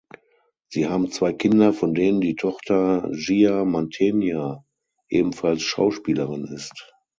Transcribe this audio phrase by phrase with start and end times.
[0.69, 4.65] Sie haben zwei Kinder, von denen die Tochter Gia Mantegna
[5.09, 6.91] ebenfalls Schauspielerin ist.